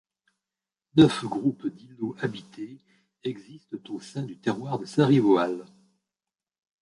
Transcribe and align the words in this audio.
Neuf 0.95 1.25
groupes 1.25 1.67
d'îlots 1.67 2.15
habités 2.21 2.81
existent 3.23 3.77
au 3.93 3.99
sein 3.99 4.23
du 4.23 4.35
terroir 4.39 4.79
de 4.79 4.85
Saint-Rivoal. 4.85 5.63